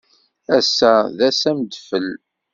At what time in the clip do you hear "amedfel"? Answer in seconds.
1.49-2.07